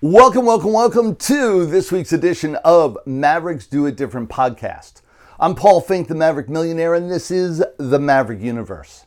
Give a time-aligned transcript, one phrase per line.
[0.00, 5.02] Welcome, welcome, welcome to this week's edition of Mavericks Do It Different podcast.
[5.40, 9.06] I'm Paul Finck, the Maverick Millionaire, and this is the Maverick Universe.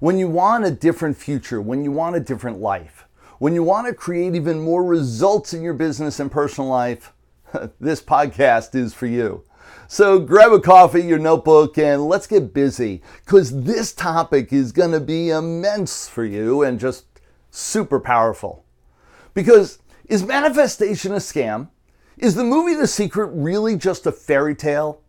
[0.00, 3.06] When you want a different future, when you want a different life,
[3.38, 7.12] when you want to create even more results in your business and personal life,
[7.80, 9.44] this podcast is for you.
[9.86, 14.90] So grab a coffee, your notebook, and let's get busy because this topic is going
[14.90, 17.04] to be immense for you and just
[17.52, 18.64] super powerful.
[19.34, 19.78] Because
[20.10, 21.68] is manifestation a scam?
[22.18, 25.00] Is the movie The Secret really just a fairy tale?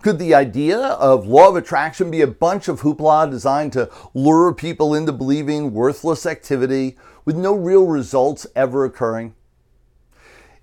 [0.00, 4.54] Could the idea of law of attraction be a bunch of hoopla designed to lure
[4.54, 9.34] people into believing worthless activity with no real results ever occurring?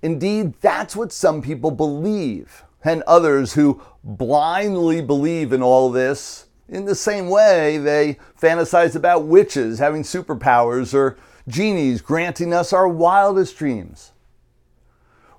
[0.01, 6.45] Indeed, that's what some people believe, and others who blindly believe in all this.
[6.69, 11.17] In the same way, they fantasize about witches having superpowers or
[11.47, 14.11] genies granting us our wildest dreams.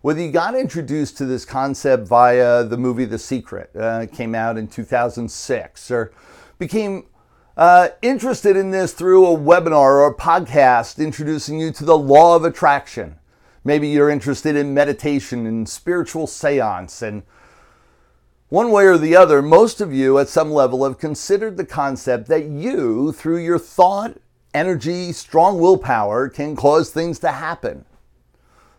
[0.02, 4.56] Whether you got introduced to this concept via the movie The Secret, uh, came out
[4.56, 6.12] in 2006, or
[6.59, 7.06] became
[7.56, 12.34] uh, interested in this through a webinar or a podcast introducing you to the law
[12.34, 13.16] of attraction.
[13.62, 17.02] Maybe you're interested in meditation and spiritual seance.
[17.02, 17.23] And
[18.48, 22.26] one way or the other, most of you at some level have considered the concept
[22.28, 24.16] that you, through your thought
[24.54, 27.84] energy, strong willpower can cause things to happen.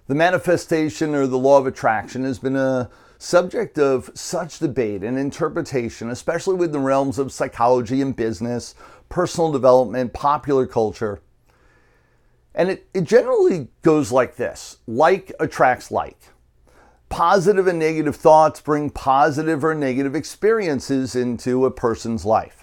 [0.08, 5.18] The manifestation or the law of attraction has been a subject of such debate and
[5.18, 8.76] interpretation, especially within the realms of psychology and business,
[9.10, 11.22] personal development, popular culture.
[12.54, 16.18] And it, it generally goes like this like attracts like.
[17.10, 22.61] Positive and negative thoughts bring positive or negative experiences into a person's life.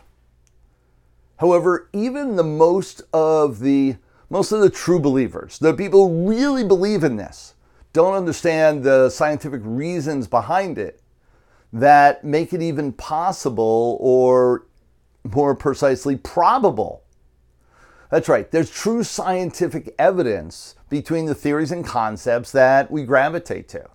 [1.39, 3.97] However, even the most of the
[4.31, 7.55] most of the true believers, the people who really believe in this,
[7.95, 11.01] don't understand the scientific reasons behind it
[11.73, 14.67] that make it even possible or
[15.25, 17.03] more precisely probable.
[18.11, 23.89] That's right, there's true scientific evidence between the theories and concepts that we gravitate to.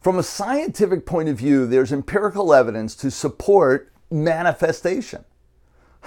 [0.00, 5.24] From a scientific point of view, there's empirical evidence to support manifestation.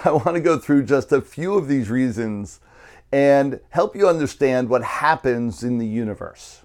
[0.04, 2.60] I want to go through just a few of these reasons
[3.12, 6.62] and help you understand what happens in the universe.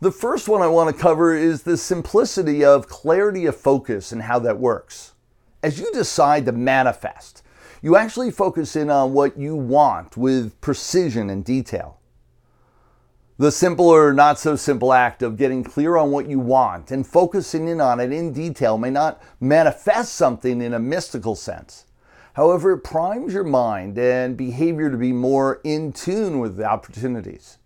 [0.00, 4.22] The first one I want to cover is the simplicity of clarity of focus and
[4.22, 5.14] how that works.
[5.62, 7.42] As you decide to manifest,
[7.82, 11.97] you actually focus in on what you want with precision and detail.
[13.40, 17.06] The simple or not so simple act of getting clear on what you want and
[17.06, 21.86] focusing in on it in detail may not manifest something in a mystical sense.
[22.32, 27.58] However, it primes your mind and behavior to be more in tune with the opportunities,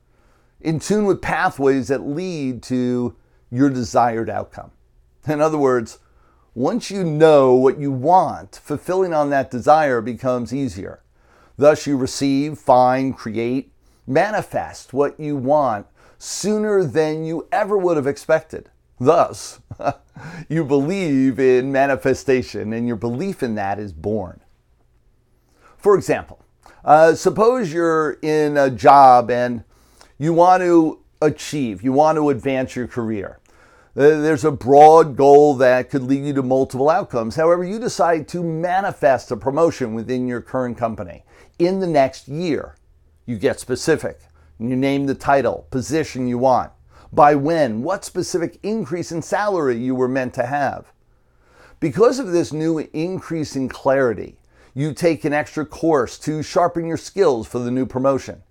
[0.61, 3.17] in tune with pathways that lead to
[3.51, 4.73] your desired outcome.
[5.27, 6.01] In other words,
[6.55, 11.03] once you know what you want, fulfilling on that desire becomes easier.
[11.57, 13.72] Thus, you receive, find, create,
[14.07, 15.87] manifest what you want
[16.19, 18.71] sooner than you ever would have expected.
[19.01, 19.61] Thus,
[20.49, 24.41] you believe in manifestation, and your belief in that is born.
[25.77, 26.45] For example,
[26.85, 29.65] uh, suppose you're in a job and
[30.19, 33.41] you want to achieve, you want to advance your career.
[33.95, 37.37] Uh, there's a broad goal that could lead you to multiple outcomes.
[37.37, 41.25] However, you decide to manifest a promotion within your current company
[41.59, 42.77] in the next year.
[43.27, 44.21] You get specific.
[44.59, 46.73] You name the title, position you want,
[47.13, 50.93] by when, what specific increase in salary you were meant to have.
[51.81, 54.37] Because of this new increase in clarity,
[54.75, 58.43] you take an extra course to sharpen your skills for the new promotion.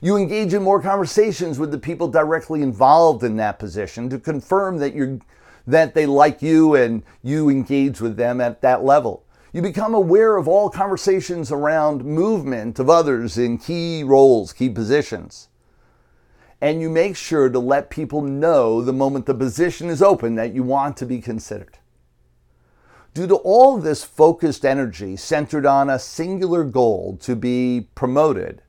[0.00, 4.78] You engage in more conversations with the people directly involved in that position to confirm
[4.78, 5.20] that you're
[5.64, 9.24] that they like you and you engage with them at that level.
[9.54, 15.48] You become aware of all conversations around movement of others in key roles, key positions.
[16.58, 20.54] And you make sure to let people know the moment the position is open that
[20.54, 21.76] you want to be considered.
[23.12, 28.62] Due to all this focused energy centered on a singular goal to be promoted,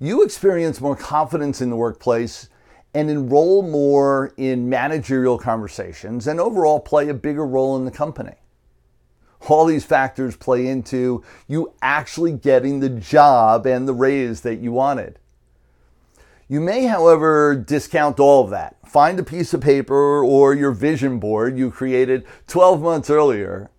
[0.00, 2.48] you experience more confidence in the workplace
[2.92, 8.34] and enroll more in managerial conversations and overall play a bigger role in the company.
[9.46, 14.72] All these factors play into you actually getting the job and the raise that you
[14.72, 15.18] wanted.
[16.48, 18.76] You may, however, discount all of that.
[18.86, 23.70] Find a piece of paper or your vision board you created 12 months earlier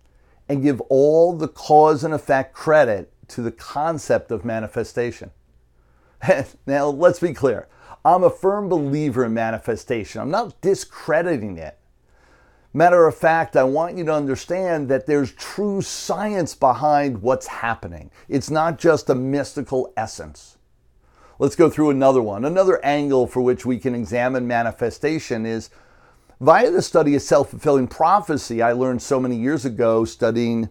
[0.48, 5.30] and give all the cause and effect credit to the concept of manifestation.
[6.66, 7.68] now, let's be clear.
[8.04, 10.20] I'm a firm believer in manifestation.
[10.20, 11.78] I'm not discrediting it.
[12.76, 18.10] Matter of fact, I want you to understand that there's true science behind what's happening.
[18.28, 20.58] It's not just a mystical essence.
[21.38, 22.44] Let's go through another one.
[22.44, 25.70] Another angle for which we can examine manifestation is
[26.38, 28.60] via the study of self fulfilling prophecy.
[28.60, 30.68] I learned so many years ago studying,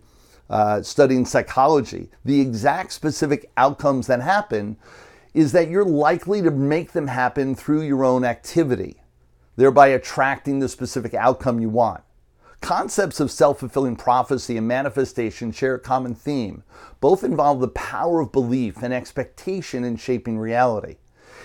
[0.48, 2.12] uh, studying psychology.
[2.24, 4.78] The exact specific outcomes that happen
[5.34, 9.02] is that you're likely to make them happen through your own activity
[9.56, 12.04] thereby attracting the specific outcome you want.
[12.62, 16.64] Concepts of self fulfilling prophecy and manifestation share a common theme.
[17.00, 20.98] Both involve the power of belief and expectation in shaping reality.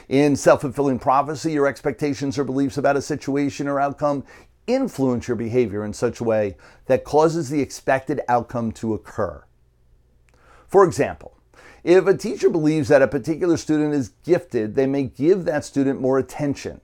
[0.08, 4.24] In self fulfilling prophecy, your expectations or beliefs about a situation or outcome
[4.66, 9.44] influence your behavior in such a way that causes the expected outcome to occur.
[10.68, 11.36] For example,
[11.82, 16.00] if a teacher believes that a particular student is gifted, they may give that student
[16.00, 16.80] more attention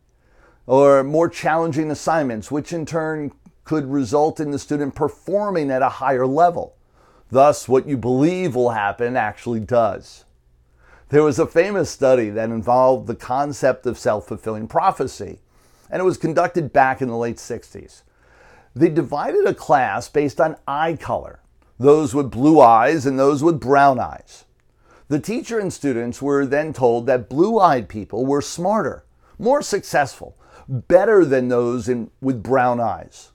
[0.67, 3.33] or more challenging assignments, which in turn
[3.65, 6.77] could result in the student performing at a higher level.
[7.31, 10.25] Thus, what you believe will happen actually does.
[11.09, 15.41] There was a famous study that involved the concept of self fulfilling prophecy,
[15.91, 18.03] and it was conducted back in the late 60s.
[18.75, 21.41] They divided a class based on eye color,
[21.79, 24.45] those with blue eyes and those with brown eyes.
[25.09, 29.05] The teacher and students were then told that blue eyed people were smarter,
[29.39, 30.37] more successful,
[30.69, 33.33] better than those in, with brown eyes.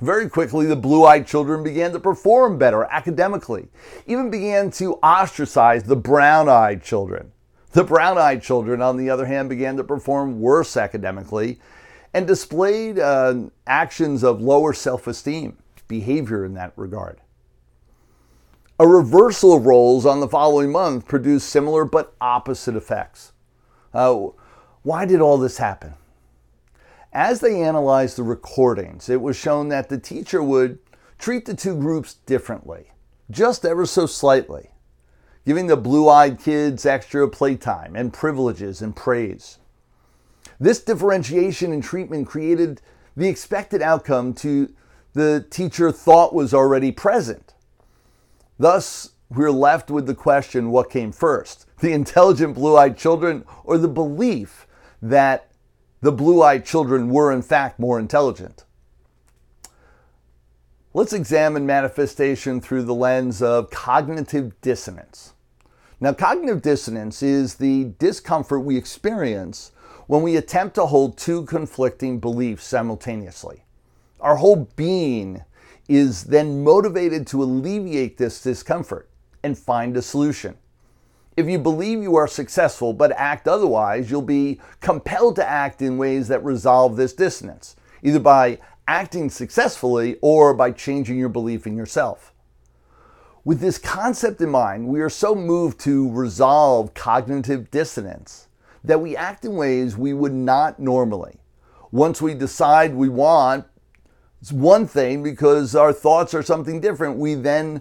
[0.00, 3.68] Very quickly, the blue eyed children began to perform better academically,
[4.06, 7.32] even began to ostracize the brown eyed children.
[7.72, 11.60] The brown eyed children, on the other hand, began to perform worse academically
[12.14, 17.20] and displayed uh, actions of lower self esteem, behavior in that regard.
[18.78, 23.32] A reversal of roles on the following month produced similar but opposite effects.
[23.92, 24.28] Uh,
[24.82, 25.92] why did all this happen?
[27.12, 30.78] As they analyzed the recordings, it was shown that the teacher would
[31.18, 32.92] treat the two groups differently,
[33.30, 34.70] just ever so slightly,
[35.44, 39.58] giving the blue eyed kids extra playtime and privileges and praise.
[40.60, 42.80] This differentiation in treatment created
[43.16, 44.72] the expected outcome to
[45.12, 47.54] the teacher thought was already present.
[48.58, 51.66] Thus, we're left with the question what came first?
[51.80, 54.68] The intelligent blue eyed children or the belief
[55.02, 55.49] that
[56.00, 58.64] the blue eyed children were, in fact, more intelligent.
[60.92, 65.34] Let's examine manifestation through the lens of cognitive dissonance.
[66.00, 69.72] Now, cognitive dissonance is the discomfort we experience
[70.06, 73.64] when we attempt to hold two conflicting beliefs simultaneously.
[74.18, 75.44] Our whole being
[75.88, 79.08] is then motivated to alleviate this discomfort
[79.42, 80.56] and find a solution.
[81.36, 85.96] If you believe you are successful but act otherwise, you'll be compelled to act in
[85.96, 91.76] ways that resolve this dissonance, either by acting successfully or by changing your belief in
[91.76, 92.34] yourself.
[93.44, 98.48] With this concept in mind, we are so moved to resolve cognitive dissonance
[98.84, 101.36] that we act in ways we would not normally.
[101.90, 103.64] Once we decide we want
[104.50, 107.80] one thing because our thoughts are something different, we then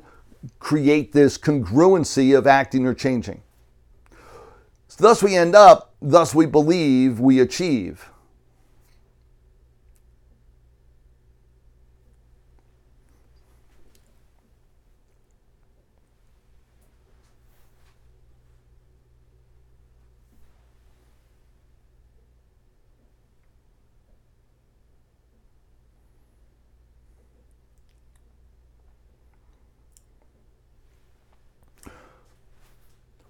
[0.59, 3.41] create this congruency of acting or changing.
[4.87, 8.09] So thus we end up, thus we believe we achieve.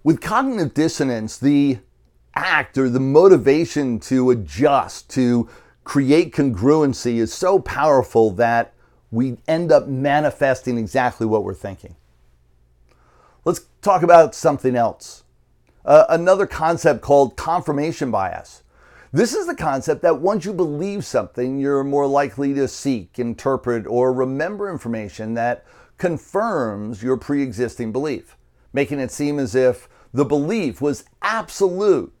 [0.02, 1.78] With cognitive dissonance, the
[2.34, 5.46] act or the motivation to adjust, to
[5.84, 8.72] create congruency is so powerful that
[9.10, 11.96] we end up manifesting exactly what we're thinking.
[13.44, 15.24] Let's talk about something else.
[15.84, 18.62] Uh, another concept called confirmation bias.
[19.12, 23.86] This is the concept that once you believe something, you're more likely to seek, interpret,
[23.86, 25.66] or remember information that
[25.98, 28.36] confirms your pre existing belief
[28.72, 32.12] making it seem as if the belief was absolute,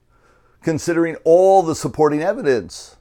[0.62, 2.96] considering all the supporting evidence.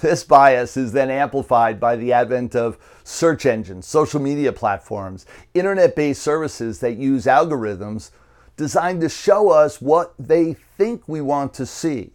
[0.00, 5.24] This bias is then amplified by the advent of search engines, social media platforms,
[5.54, 8.10] internet based services that use algorithms
[8.56, 12.12] designed to show us what they think we want to see.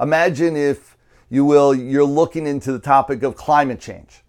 [0.00, 0.96] Imagine, if
[1.28, 4.22] you will, you're looking into the topic of climate change.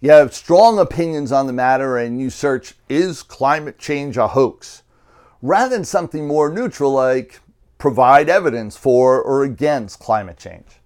[0.00, 4.82] You have strong opinions on the matter and you search, is climate change a hoax?
[5.42, 7.40] Rather than something more neutral like,
[7.78, 10.80] provide evidence for or against climate change.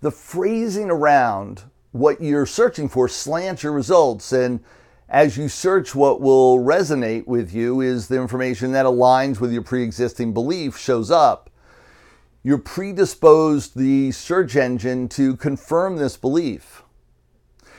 [0.00, 4.60] The phrasing around what you're searching for slants your results, and
[5.08, 9.62] as you search, what will resonate with you is the information that aligns with your
[9.62, 11.50] pre existing belief shows up.
[12.42, 16.82] You're predisposed the search engine to confirm this belief.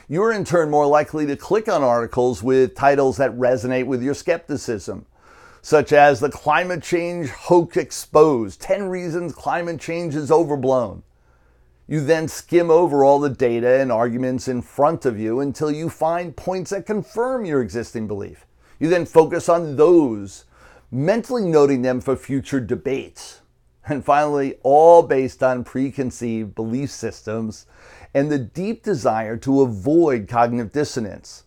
[0.08, 4.14] You're in turn more likely to click on articles with titles that resonate with your
[4.14, 5.06] skepticism
[5.62, 11.02] such as the climate change hoax exposed 10 reasons climate change is overblown.
[11.86, 15.90] You then skim over all the data and arguments in front of you until you
[15.90, 18.46] find points that confirm your existing belief.
[18.78, 20.44] You then focus on those,
[20.92, 23.40] mentally noting them for future debates.
[23.88, 27.66] And finally, all based on preconceived belief systems
[28.14, 31.42] and the deep desire to avoid cognitive dissonance.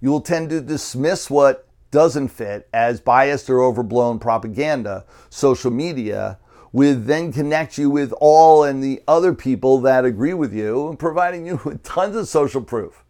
[0.00, 6.38] You will tend to dismiss what doesn't fit as biased or overblown propaganda, social media,
[6.72, 11.46] with then connect you with all and the other people that agree with you, providing
[11.46, 13.04] you with tons of social proof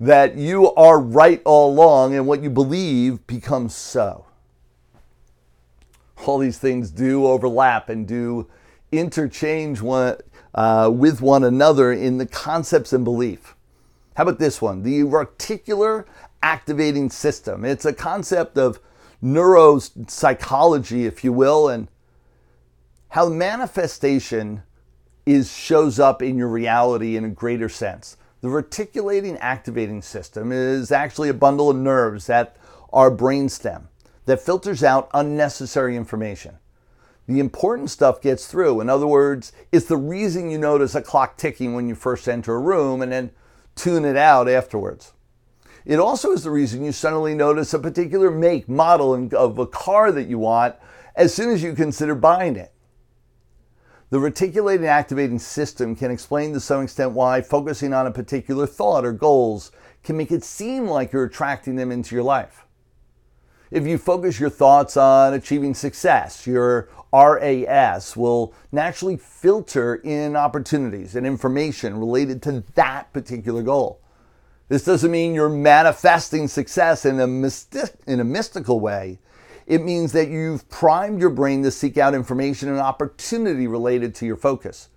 [0.00, 4.24] that you are right all along and what you believe becomes so.
[6.24, 8.48] All these things do overlap and do
[8.90, 10.16] interchange one,
[10.54, 13.54] uh, with one another in the concepts and belief.
[14.14, 14.82] How about this one?
[14.82, 16.06] The reticular
[16.42, 17.64] activating system.
[17.64, 18.80] It's a concept of
[19.22, 21.88] neuropsychology, if you will, and
[23.08, 24.62] how manifestation
[25.26, 28.16] is shows up in your reality in a greater sense.
[28.40, 32.56] The reticulating activating system is actually a bundle of nerves at
[32.92, 33.88] our brainstem
[34.24, 36.56] that filters out unnecessary information.
[37.26, 38.80] The important stuff gets through.
[38.80, 42.54] In other words, it's the reason you notice a clock ticking when you first enter
[42.54, 43.30] a room and then
[43.76, 45.12] tune it out afterwards.
[45.84, 50.12] It also is the reason you suddenly notice a particular make, model of a car
[50.12, 50.76] that you want
[51.16, 52.72] as soon as you consider buying it.
[54.10, 59.04] The reticulating activating system can explain to some extent why focusing on a particular thought
[59.04, 59.70] or goals
[60.02, 62.66] can make it seem like you're attracting them into your life.
[63.70, 71.14] If you focus your thoughts on achieving success, your RAS will naturally filter in opportunities
[71.14, 74.00] and information related to that particular goal.
[74.70, 79.18] This doesn't mean you're manifesting success in a, mystic, in a mystical way.
[79.66, 84.26] It means that you've primed your brain to seek out information and opportunity related to
[84.26, 84.88] your focus,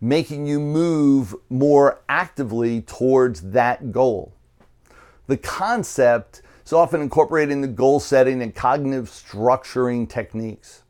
[0.00, 4.32] making you move more actively towards that goal.
[5.26, 10.84] The concept is often incorporated in the goal setting and cognitive structuring techniques.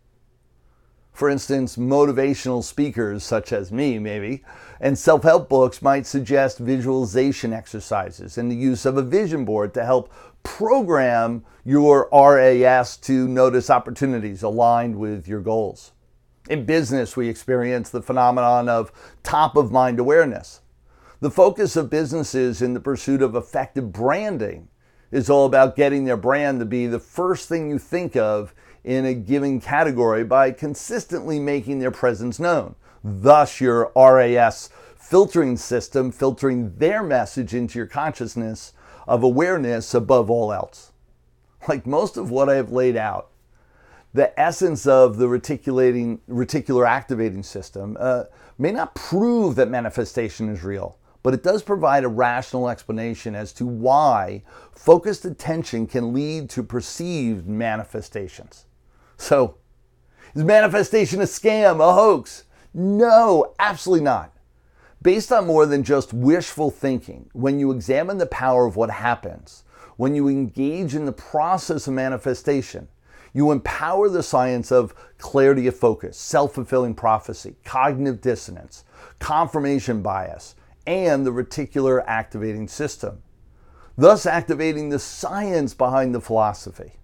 [1.12, 4.42] For instance, motivational speakers, such as me, maybe,
[4.80, 9.74] and self help books might suggest visualization exercises and the use of a vision board
[9.74, 15.92] to help program your RAS to notice opportunities aligned with your goals.
[16.48, 18.90] In business, we experience the phenomenon of
[19.22, 20.60] top of mind awareness.
[21.20, 24.68] The focus of businesses in the pursuit of effective branding
[25.12, 29.04] is all about getting their brand to be the first thing you think of in
[29.04, 32.74] a given category by consistently making their presence known.
[33.04, 38.72] Thus, your RAS filtering system filtering their message into your consciousness
[39.06, 40.92] of awareness above all else.
[41.68, 43.30] Like most of what I have laid out,
[44.14, 48.24] the essence of the reticulating, reticular activating system uh,
[48.58, 53.52] may not prove that manifestation is real, but it does provide a rational explanation as
[53.54, 58.66] to why focused attention can lead to perceived manifestations.
[59.22, 59.54] So,
[60.34, 62.42] is manifestation a scam, a hoax?
[62.74, 64.32] No, absolutely not.
[65.00, 69.62] Based on more than just wishful thinking, when you examine the power of what happens,
[69.96, 72.88] when you engage in the process of manifestation,
[73.32, 78.82] you empower the science of clarity of focus, self fulfilling prophecy, cognitive dissonance,
[79.20, 83.22] confirmation bias, and the reticular activating system,
[83.96, 86.94] thus activating the science behind the philosophy.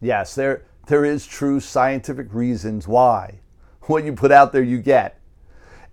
[0.00, 3.40] Yes, there, there is true scientific reasons why.
[3.82, 5.20] What you put out there, you get.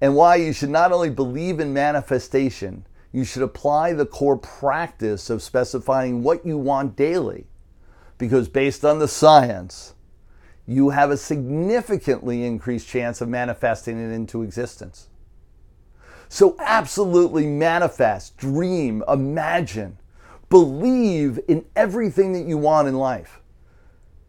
[0.01, 5.29] And why you should not only believe in manifestation, you should apply the core practice
[5.29, 7.45] of specifying what you want daily.
[8.17, 9.93] Because based on the science,
[10.65, 15.09] you have a significantly increased chance of manifesting it into existence.
[16.29, 19.99] So, absolutely manifest, dream, imagine,
[20.49, 23.42] believe in everything that you want in life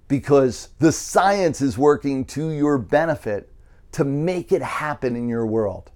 [0.08, 3.50] because the science is working to your benefit
[3.92, 5.90] to make it happen in your world.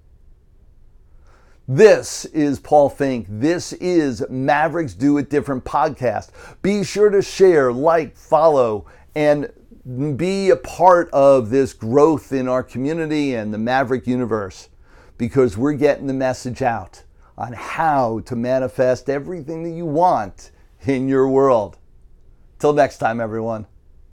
[1.66, 3.26] This is Paul Finck.
[3.28, 6.30] This is Mavericks Do It Different podcast.
[6.62, 9.52] Be sure to share, like, follow, and
[10.16, 14.70] be a part of this growth in our community and the Maverick universe
[15.18, 17.02] because we're getting the message out
[17.36, 20.50] on how to manifest everything that you want
[20.86, 21.76] in your world.
[22.58, 23.66] Till next time, everyone.